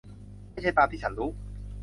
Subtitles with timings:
[0.51, 1.29] ไม่ใช่ตามที่ฉันรู้